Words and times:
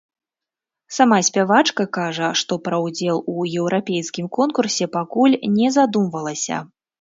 Сама 0.95 1.17
спявачка 1.27 1.85
кажа, 1.97 2.29
што 2.41 2.57
пра 2.67 2.79
ўдзел 2.85 3.19
у 3.35 3.45
еўрапейскім 3.61 4.31
конкурсе 4.39 4.89
пакуль 4.97 5.39
не 5.61 5.67
задумвалася. 5.77 6.57